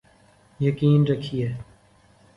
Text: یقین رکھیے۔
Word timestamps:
یقین 0.59 1.01
رکھیے۔ 1.07 1.47